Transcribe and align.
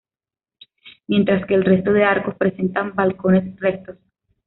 Mientras 1.05 1.45
que 1.45 1.53
el 1.53 1.63
resto 1.63 1.93
de 1.93 2.03
arcos 2.03 2.33
presentan 2.35 2.95
balcones 2.95 3.55
rectos. 3.59 3.99